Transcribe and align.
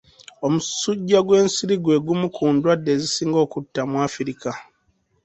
Omusujja 0.45 1.19
gw'ensiri 1.27 1.75
gwe 1.83 1.97
gumu 2.05 2.27
ku 2.35 2.45
ndwadde 2.55 2.89
ezisinga 2.95 3.37
okutta 3.45 3.81
mu 3.89 3.97
Africa. 4.07 4.51